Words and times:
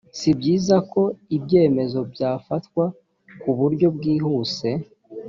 si 0.17 0.29
byiza 0.39 0.75
ko 0.91 1.01
ibyemezo 1.37 1.99
byafatwa 2.11 2.83
ku 3.41 3.49
buryo 3.57 3.87
bwihuse 3.95 4.67